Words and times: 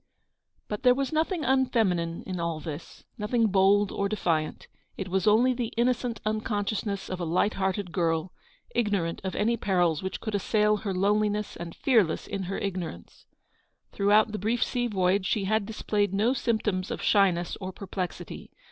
But 0.67 0.81
there 0.81 0.95
was 0.95 1.13
nothing 1.13 1.43
unfeminine 1.45 2.23
in 2.23 2.39
all 2.39 2.59
this; 2.59 3.03
nothing 3.19 3.45
bold 3.45 3.91
or 3.91 4.09
defiant; 4.09 4.67
it 4.97 5.09
was 5.09 5.27
only 5.27 5.53
the 5.53 5.71
innocent 5.77 6.19
unconsciousness 6.25 7.07
of 7.07 7.19
a 7.19 7.23
light 7.23 7.53
hearted 7.53 7.91
girl, 7.91 8.31
ignorant 8.73 9.21
of 9.23 9.35
any 9.35 9.57
perils 9.57 10.01
which 10.01 10.19
could 10.19 10.33
assail 10.33 10.77
her 10.77 10.91
loneliness, 10.95 11.55
and 11.55 11.75
fearless 11.75 12.25
in 12.25 12.45
her 12.45 12.57
ignorance. 12.57 13.27
Throughout 13.91 14.31
the 14.31 14.39
GOING 14.39 14.39
HOME. 14.39 14.39
.j 14.39 14.41
brief 14.41 14.63
sea 14.63 14.87
voyage 14.87 15.25
she 15.27 15.43
had 15.43 15.67
displayed 15.67 16.15
no 16.15 16.33
symptoms 16.33 16.89
of 16.89 17.03
shyness 17.03 17.55
or 17.61 17.71
perplexity. 17.71 18.49